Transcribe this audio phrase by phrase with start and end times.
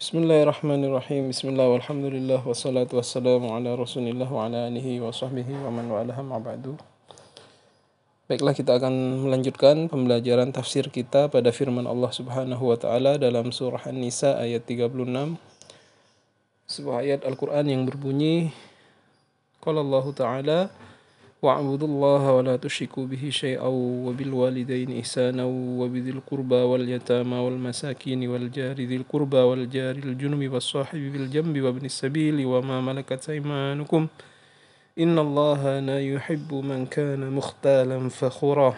[0.00, 1.28] Bismillahirrahmanirrahim.
[1.28, 6.40] Bismillah walhamdulillah wassalatu wassalamu ala Rasulillah wa ala alihi wa sahbihi wa man walaha ma
[6.40, 6.72] ba'du.
[8.24, 13.84] Baiklah kita akan melanjutkan pembelajaran tafsir kita pada firman Allah Subhanahu wa taala dalam surah
[13.92, 15.36] An-Nisa ayat 36.
[16.64, 18.56] Sebuah ayat Al-Qur'an yang berbunyi
[19.60, 20.58] Qala Allah taala
[21.45, 23.69] واعبدوا الله ولا تشركوا به شيئا
[24.05, 25.43] وبالوالدين إحسانا
[25.79, 33.29] وبذي القربى واليتامى والمساكين والجار ذي القربى والجار الجنب والصاحب بالجنب وابن السبيل وما ملكت
[33.29, 34.01] أيمانكم
[34.99, 38.71] إن الله لا يحب من كان مختالا فخورا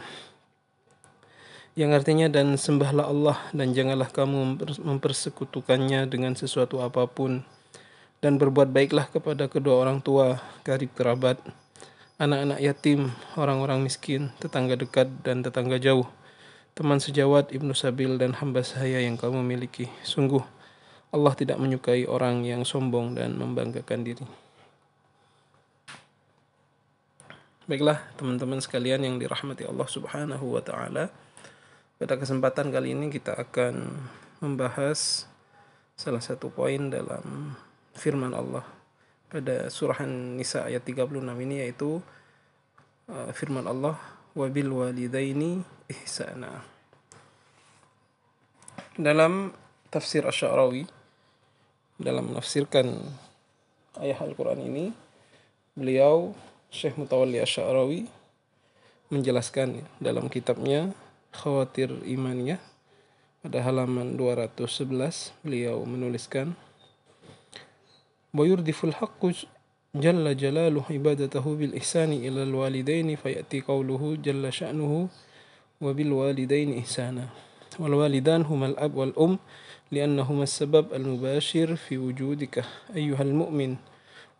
[1.78, 7.46] yang artinya dan sembahlah Allah dan janganlah kamu mempersekutukannya dengan sesuatu apapun
[8.18, 11.38] dan berbuat baiklah kepada kedua orang tua, karib kerabat,
[12.23, 16.07] anak-anak yatim, orang-orang miskin, tetangga dekat dan tetangga jauh,
[16.79, 19.91] teman sejawat, ibnu sabil dan hamba sahaya yang kamu miliki.
[20.07, 20.47] Sungguh,
[21.11, 24.23] Allah tidak menyukai orang yang sombong dan membanggakan diri.
[27.67, 31.11] Baiklah, teman-teman sekalian yang dirahmati Allah Subhanahu wa taala.
[31.99, 33.99] Pada kesempatan kali ini kita akan
[34.39, 35.27] membahas
[35.99, 37.55] salah satu poin dalam
[37.95, 38.82] firman Allah
[39.33, 42.05] pada surah An-Nisa ayat 36 ini yaitu
[43.09, 43.97] uh, firman Allah
[44.37, 46.61] wabil walidaini ihsana.
[48.93, 49.57] Dalam
[49.89, 50.85] tafsir Asy-Sya'rawi
[51.97, 52.93] dalam menafsirkan
[53.97, 54.93] ayat Al-Qur'an ini
[55.73, 56.37] beliau
[56.69, 58.05] Syekh Mutawalli Asy-Sya'rawi
[59.09, 60.93] menjelaskan dalam kitabnya
[61.33, 62.61] Khawatir Imaniyah
[63.41, 66.53] pada halaman 211 beliau menuliskan
[68.33, 69.27] ويردف الحق
[69.95, 75.09] جل جلاله عبادته بالإحسان إلى الوالدين فيأتي قوله جل شأنه
[75.81, 77.29] وبالوالدين إحسانا.
[77.81, 79.39] والوالدان هما الأب والأم
[79.93, 82.65] لأنهما السبب المباشر في وجودك.
[82.97, 83.77] أيها المؤمن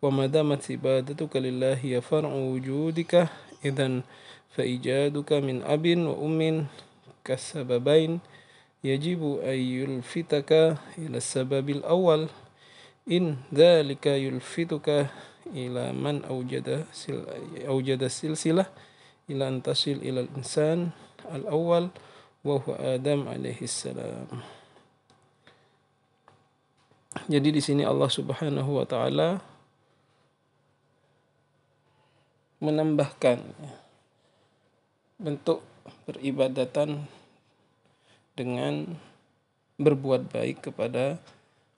[0.01, 3.29] وما دامت عبادتك لله هي فرع وجودك
[3.65, 4.01] إذا
[4.57, 6.65] فإيجادك من أب وأم
[7.25, 8.19] كالسببين
[8.83, 10.51] يجب أن يلفتك
[10.97, 12.27] إلى السبب الأول.
[13.07, 15.11] in dzalika yulfituka
[15.51, 17.27] ila man aujada sil
[17.67, 18.67] aujada silsilah
[19.27, 20.95] ila antasil ila insan
[21.27, 21.91] al awal
[22.43, 24.27] wa huwa adam alaihi salam.
[27.29, 29.39] Jadi di sini Allah Subhanahu wa taala
[32.63, 33.39] menambahkan
[35.19, 35.63] bentuk
[36.07, 37.07] beribadatan
[38.35, 38.97] dengan
[39.79, 41.19] berbuat baik kepada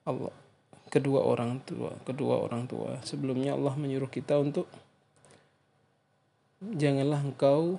[0.06, 0.45] Allah
[0.88, 2.98] kedua orang tua, kedua orang tua.
[3.02, 4.70] Sebelumnya Allah menyuruh kita untuk
[6.62, 7.78] janganlah engkau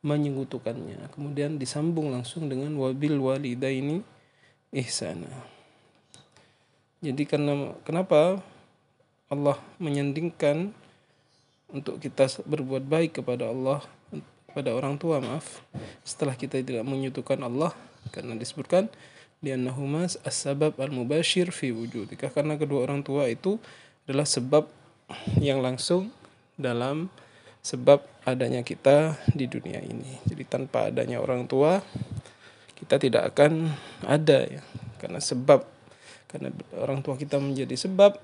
[0.00, 1.12] menyekutukannya.
[1.12, 4.00] Kemudian disambung langsung dengan wabil walidaini
[4.72, 5.28] ihsana.
[7.00, 8.40] Jadi karena kenapa
[9.32, 10.72] Allah menyandingkan
[11.70, 13.80] untuk kita berbuat baik kepada Allah
[14.50, 15.62] pada orang tua maaf
[16.02, 17.70] setelah kita tidak menyekutukan Allah
[18.10, 18.90] karena disebutkan
[19.40, 23.56] liannahuma as-sabab al-mubashir fi wujudika karena kedua orang tua itu
[24.04, 24.68] adalah sebab
[25.40, 26.12] yang langsung
[26.60, 27.08] dalam
[27.60, 30.20] sebab adanya kita di dunia ini.
[30.28, 31.80] Jadi tanpa adanya orang tua
[32.76, 33.72] kita tidak akan
[34.04, 34.62] ada ya.
[35.00, 35.64] Karena sebab
[36.30, 38.16] karena orang tua kita menjadi sebab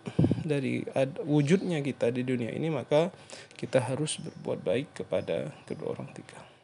[0.47, 0.87] dari
[1.27, 3.11] wujudnya kita di dunia ini maka
[3.59, 6.56] kita harus berbuat baik kepada kedua orang tua.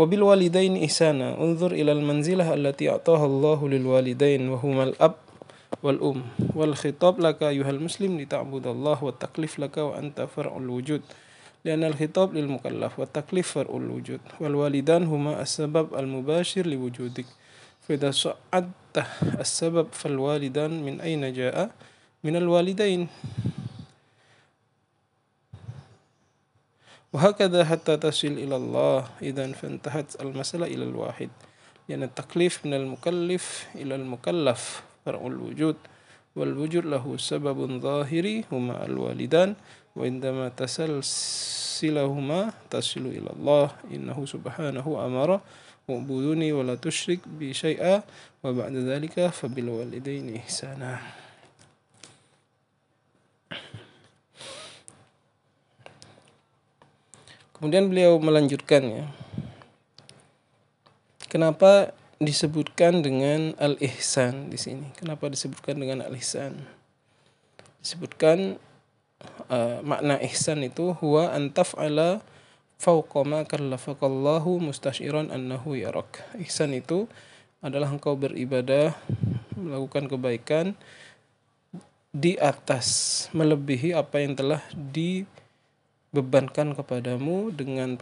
[0.00, 1.36] وبالوالدين إحسانا.
[1.44, 5.14] انظر إلى المنزلة التي أعطاها الله للوالدين وهما الأب
[5.84, 6.22] والأم.
[6.56, 11.02] والخطاب لك أيها المسلم لتعبد الله والتكليف لك وأنت فرع الوجود.
[11.64, 14.20] لأن الخطاب للمكلف والتكليف فرع الوجود.
[14.40, 17.28] والوالدان هما السبب المباشر لوجودك.
[17.84, 18.96] فإذا صعدت
[19.36, 21.70] السبب فالوالدان من أين جاء؟
[22.24, 23.08] من الوالدين.
[27.12, 29.06] وهكذا حتى تصل إلى الله.
[29.22, 31.30] إذا فانتهت المسألة إلى الواحد.
[31.88, 35.76] لأن التكليف من المكلف إلى المكلف فرع الوجود.
[36.36, 39.54] والوجود له سبب ظاهري هما الوالدان.
[39.96, 43.70] وعندما تسلسلهما تصل إلى الله.
[43.90, 45.40] إنه سبحانه أمر
[45.90, 48.02] اعبدوني ولا تشرك بي شيئا.
[48.44, 50.98] وبعد ذلك فبالوالدين إحسانا.
[57.60, 59.04] Kemudian beliau melanjutkan ya.
[61.28, 64.88] Kenapa disebutkan dengan al-ihsan di sini?
[64.96, 66.56] Kenapa disebutkan dengan al-ihsan?
[67.84, 68.56] Disebutkan
[69.52, 72.24] uh, makna ihsan itu huwa antaf ala
[72.80, 76.24] fauqa ma kallafakallahu mustasyiran annahu yarak.
[76.40, 77.12] Ihsan itu
[77.60, 78.96] adalah engkau beribadah,
[79.52, 80.66] melakukan kebaikan
[82.08, 84.64] di atas melebihi apa yang telah
[86.10, 87.94] dibebankan kepadamu dengan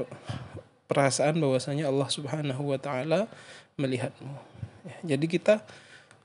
[0.88, 3.28] perasaan bahwasanya Allah Subhanahu wa taala
[3.76, 4.32] melihatmu.
[4.88, 5.55] Ya, jadi kita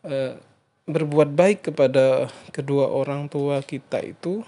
[0.08, 0.40] e,
[0.88, 4.48] berbuat baik kepada kedua orang tua kita itu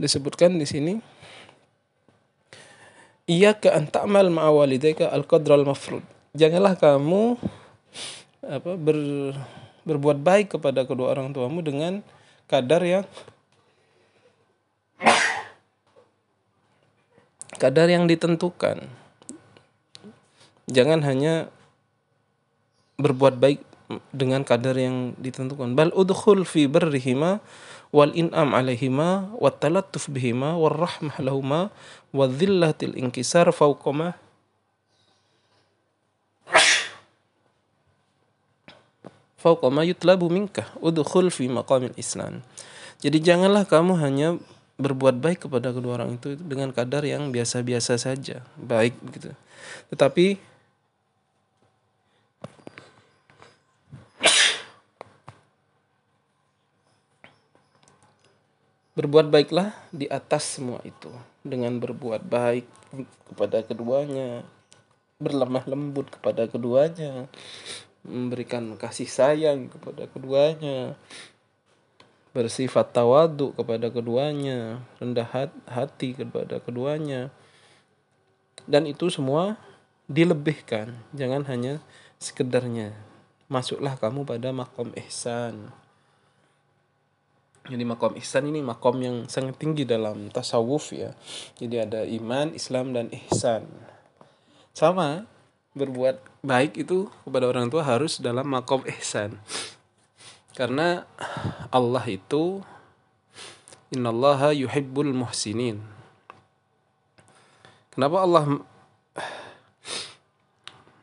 [0.00, 0.94] disebutkan di sini
[3.24, 6.04] Iya ke antamal ma'awalidayka al-qadral mafrud.
[6.36, 7.40] Janganlah kamu
[8.44, 8.98] apa ber,
[9.88, 12.04] berbuat baik kepada kedua orang tuamu dengan
[12.44, 13.08] kadar yang
[17.56, 18.84] kadar yang ditentukan.
[20.70, 21.52] Jangan hanya
[22.96, 23.60] berbuat baik
[24.10, 25.76] dengan kadar yang ditentukan.
[25.76, 27.44] Bal udkhul fi birrihima
[27.94, 31.70] wal in'am alaihima wat talattuf bihima war rahmah lahuma
[32.10, 34.18] wa dhillatil inkisar fauqama
[39.38, 42.42] fauqama yutlabu minka udkhul fi maqamil islam
[42.98, 44.42] jadi janganlah kamu hanya
[44.74, 49.30] berbuat baik kepada kedua orang itu dengan kadar yang biasa-biasa saja baik gitu.
[49.94, 50.54] Tetapi
[58.94, 61.10] berbuat baiklah di atas semua itu
[61.42, 62.66] dengan berbuat baik
[63.30, 64.46] kepada keduanya
[65.18, 67.26] berlemah lembut kepada keduanya
[68.06, 70.94] memberikan kasih sayang kepada keduanya
[72.34, 75.30] bersifat tawadu kepada keduanya rendah
[75.70, 77.30] hati kepada keduanya
[78.66, 79.54] dan itu semua
[80.10, 81.78] dilebihkan jangan hanya
[82.18, 82.92] sekedarnya
[83.46, 85.70] masuklah kamu pada makom ihsan
[87.64, 91.16] jadi makom ihsan ini makom yang sangat tinggi dalam tasawuf ya.
[91.56, 93.64] Jadi ada iman, Islam dan ihsan.
[94.76, 95.24] Sama
[95.72, 99.40] berbuat baik itu kepada orang tua harus dalam makom ihsan.
[100.54, 101.02] Karena
[101.74, 102.62] Allah itu
[103.90, 105.82] innallaha yuhibbul muhsinin.
[107.90, 108.44] Kenapa Allah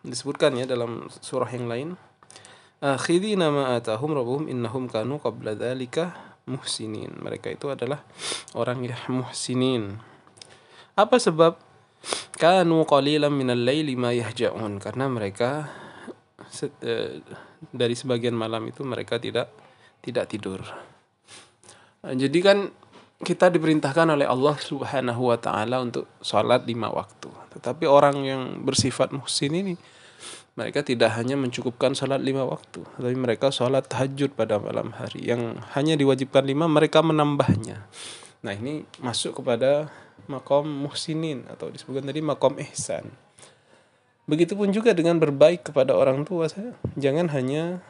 [0.07, 1.89] disebutkan ya dalam surah yang lain?
[2.81, 6.15] Akhidina ma atahum rabbuhum innahum kanu qabla dzalika
[6.47, 7.15] muhsinin.
[7.19, 8.01] Mereka itu adalah
[8.55, 9.99] orang yang muhsinin.
[10.95, 11.59] Apa sebab?
[12.35, 14.81] Kanu qalilan minal laili ma yahja'un.
[14.81, 15.69] Karena mereka
[16.83, 17.23] eh,
[17.71, 19.49] dari sebagian malam itu mereka tidak
[20.01, 20.61] tidak tidur.
[22.01, 22.73] Jadi kan
[23.21, 27.29] kita diperintahkan oleh Allah Subhanahu wa taala untuk sholat lima waktu.
[27.53, 29.73] Tetapi orang yang bersifat muhsin ini
[30.57, 35.23] mereka tidak hanya mencukupkan sholat lima waktu, tapi mereka sholat tahajud pada malam hari.
[35.23, 37.87] Yang hanya diwajibkan lima, mereka menambahnya.
[38.41, 39.87] Nah ini masuk kepada
[40.25, 43.07] makom muhsinin atau disebutkan tadi makom ihsan.
[44.29, 46.77] Begitupun juga dengan berbaik kepada orang tua saya.
[46.95, 47.81] Jangan hanya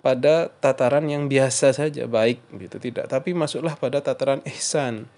[0.00, 5.10] pada tataran yang biasa saja baik gitu tidak, tapi masuklah pada tataran ihsan,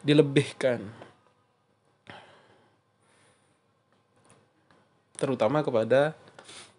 [0.00, 0.88] dilebihkan.
[5.20, 6.16] Terutama kepada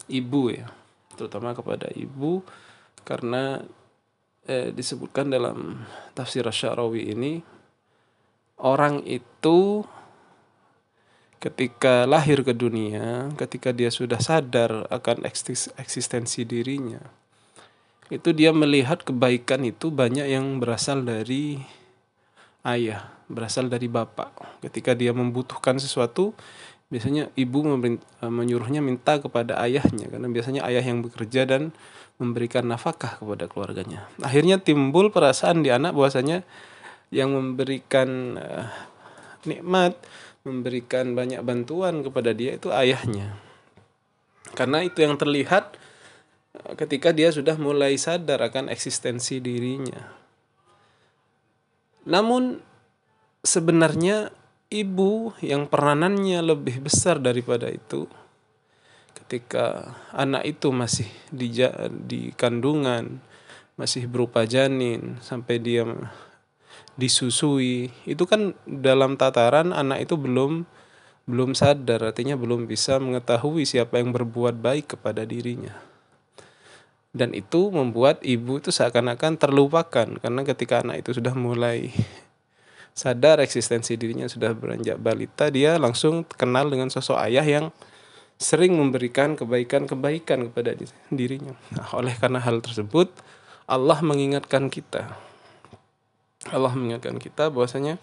[0.10, 0.68] ibu ya.
[1.14, 2.42] Terutama kepada ibu
[3.06, 3.62] karena
[4.50, 5.86] eh, disebutkan dalam
[6.18, 7.40] tafsir Syarawi ini
[8.60, 9.86] orang itu
[11.44, 15.28] ketika lahir ke dunia ketika dia sudah sadar akan
[15.76, 17.04] eksistensi dirinya
[18.08, 21.60] itu dia melihat kebaikan itu banyak yang berasal dari
[22.64, 26.32] ayah berasal dari bapak ketika dia membutuhkan sesuatu
[26.88, 31.76] biasanya ibu eh, menyuruhnya minta kepada ayahnya karena biasanya ayah yang bekerja dan
[32.22, 34.06] memberikan nafkah kepada keluarganya.
[34.22, 36.46] Akhirnya timbul perasaan di anak bahwasanya
[37.10, 38.70] yang memberikan uh,
[39.46, 39.98] nikmat,
[40.44, 43.40] memberikan banyak bantuan kepada dia itu ayahnya.
[44.54, 45.80] Karena itu yang terlihat
[46.60, 50.04] uh, ketika dia sudah mulai sadar akan eksistensi dirinya.
[52.04, 52.60] Namun
[53.40, 54.36] sebenarnya
[54.68, 58.10] ibu yang peranannya lebih besar daripada itu
[59.14, 61.48] ketika anak itu masih di,
[62.04, 63.24] di kandungan
[63.80, 65.88] masih berupa janin sampai dia
[67.00, 70.66] disusui itu kan dalam tataran anak itu belum
[71.24, 75.74] belum sadar artinya belum bisa mengetahui siapa yang berbuat baik kepada dirinya
[77.14, 81.94] dan itu membuat ibu itu seakan-akan terlupakan karena ketika anak itu sudah mulai
[82.94, 87.66] sadar eksistensi dirinya sudah beranjak balita, dia langsung kenal dengan sosok ayah yang
[88.38, 90.78] sering memberikan kebaikan-kebaikan kepada
[91.10, 91.58] dirinya.
[91.74, 93.10] Nah, oleh karena hal tersebut,
[93.66, 95.10] Allah mengingatkan kita.
[96.54, 97.98] Allah mengingatkan kita bahwasanya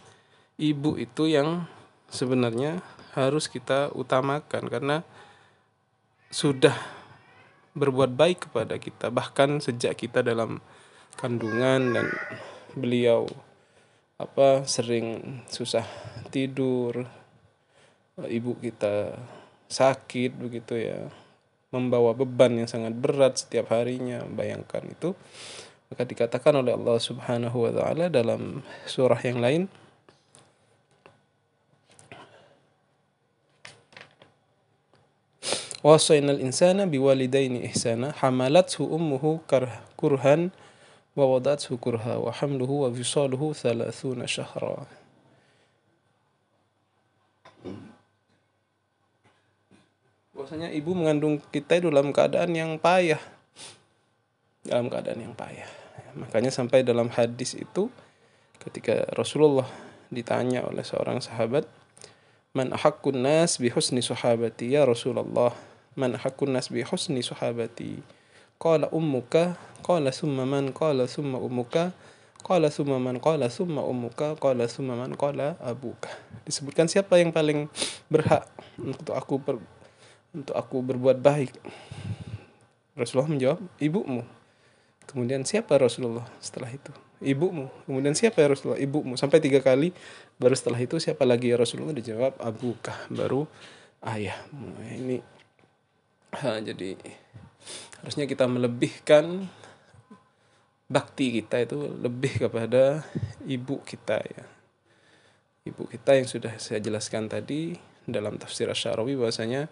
[0.58, 1.70] ibu itu yang
[2.10, 2.82] sebenarnya
[3.14, 5.06] harus kita utamakan karena
[6.34, 6.74] sudah
[7.78, 10.58] berbuat baik kepada kita bahkan sejak kita dalam
[11.14, 12.06] kandungan dan
[12.74, 13.30] beliau
[14.18, 15.86] apa sering susah
[16.34, 17.06] tidur
[18.20, 19.16] ibu kita
[19.70, 21.08] sakit begitu ya
[21.70, 25.14] membawa beban yang sangat berat setiap harinya bayangkan itu
[25.90, 29.66] maka dikatakan oleh Allah Subhanahu wa taala dalam surah yang lain
[35.82, 39.42] wasainal insana biwalidaini ihsana hamalathu ummuhu
[39.98, 40.54] kurhan
[41.18, 44.86] wa wadathu kurha wa hamluhu wa fisaluhu thalathuna syahra
[50.36, 53.20] bahwasanya ibu mengandung kita dalam keadaan yang payah
[54.64, 55.68] dalam keadaan yang payah.
[56.18, 57.88] Makanya sampai dalam hadis itu
[58.60, 59.68] ketika Rasulullah
[60.10, 61.64] ditanya oleh seorang sahabat
[62.50, 65.54] man ahakkun nas bi husni sahabati ya Rasulullah?
[65.98, 67.98] Man hakun nas bi husni sahabati?
[68.60, 71.94] Qala ummuka qala summa man qala summa ummuka
[72.42, 76.10] qala summa man qala summa ummuka qala summa man qala abuka.
[76.46, 77.66] Disebutkan siapa yang paling
[78.06, 78.46] berhak
[78.78, 79.56] untuk aku ber,
[80.34, 81.54] untuk aku berbuat baik?
[82.98, 84.39] Rasulullah menjawab ibumu
[85.10, 86.94] kemudian siapa Rasulullah setelah itu?
[87.20, 87.68] Ibumu.
[87.84, 88.80] Kemudian siapa ya Rasulullah?
[88.80, 89.18] Ibumu.
[89.20, 89.92] Sampai tiga kali
[90.40, 91.92] baru setelah itu siapa lagi ya Rasulullah?
[91.92, 93.44] Dijawab abukah baru
[94.00, 94.72] ayahmu.
[94.88, 95.40] Ini
[96.30, 96.94] Ha, jadi
[97.98, 99.50] harusnya kita melebihkan
[100.86, 103.02] bakti kita itu lebih kepada
[103.42, 104.46] ibu kita ya.
[105.66, 107.74] Ibu kita yang sudah saya jelaskan tadi
[108.06, 109.66] dalam tafsir Asyarawi bahwasanya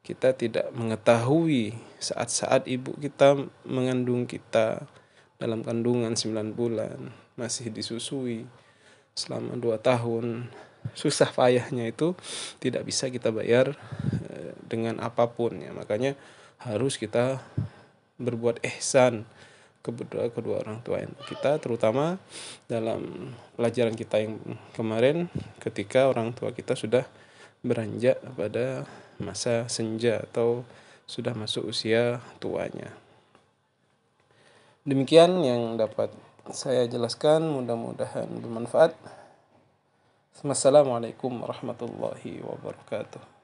[0.00, 3.36] kita tidak mengetahui saat-saat ibu kita
[3.68, 4.88] mengandung kita
[5.36, 8.44] dalam kandungan 9 bulan masih disusui
[9.16, 10.48] selama 2 tahun.
[10.96, 12.16] Susah payahnya itu
[12.56, 13.76] tidak bisa kita bayar
[14.64, 15.76] dengan apa pun ya.
[15.76, 16.16] Makanya
[16.60, 17.40] harus kita
[18.20, 19.24] berbuat ihsan
[19.80, 22.20] kepada kedua orang tua kita terutama
[22.68, 24.36] dalam pelajaran kita yang
[24.76, 27.08] kemarin ketika orang tua kita sudah
[27.64, 28.84] beranjak pada
[29.20, 30.66] masa senja atau
[31.04, 32.90] sudah masuk usia tuanya.
[34.82, 36.10] Demikian yang dapat
[36.50, 38.96] saya jelaskan mudah-mudahan bermanfaat.
[40.40, 43.39] Assalamualaikum warahmatullahi wabarakatuh